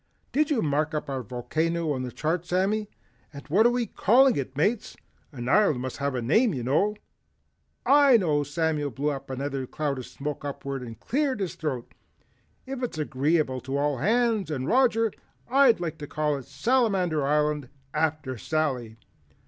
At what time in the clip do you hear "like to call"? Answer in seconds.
15.79-16.35